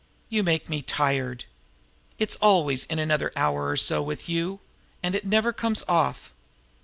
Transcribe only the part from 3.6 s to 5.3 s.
or so' with you and it